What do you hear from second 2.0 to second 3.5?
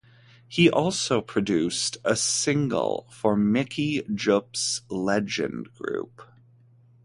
a single for